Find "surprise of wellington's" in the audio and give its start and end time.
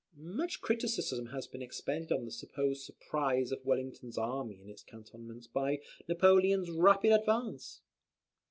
2.81-4.17